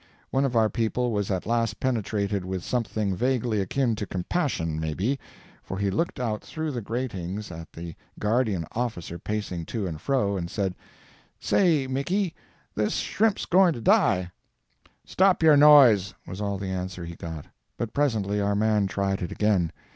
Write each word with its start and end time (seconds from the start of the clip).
One 0.31 0.45
of 0.45 0.55
our 0.55 0.67
people 0.67 1.11
was 1.11 1.29
at 1.29 1.45
last 1.45 1.79
penetrated 1.79 2.43
with 2.43 2.63
something 2.63 3.15
vaguely 3.15 3.61
akin 3.61 3.95
to 3.97 4.07
compassion, 4.07 4.79
maybe, 4.79 5.19
for 5.61 5.77
he 5.77 5.91
looked 5.91 6.19
out 6.19 6.43
through 6.43 6.71
the 6.71 6.81
gratings 6.81 7.51
at 7.51 7.71
the 7.71 7.93
guardian 8.17 8.65
officer 8.71 9.19
pacing 9.19 9.65
to 9.67 9.85
and 9.85 10.01
fro, 10.01 10.37
and 10.37 10.49
said: 10.49 10.73
"Say, 11.39 11.85
Mickey, 11.85 12.33
this 12.73 12.95
shrimp's 12.95 13.45
goin' 13.45 13.73
to 13.73 13.81
die." 13.81 14.31
"Stop 15.05 15.43
your 15.43 15.55
noise!" 15.55 16.15
was 16.25 16.41
all 16.41 16.57
the 16.57 16.69
answer 16.71 17.05
he 17.05 17.13
got. 17.15 17.45
But 17.77 17.93
presently 17.93 18.41
our 18.41 18.55
man 18.55 18.87
tried 18.87 19.21
it 19.21 19.31
again. 19.31 19.71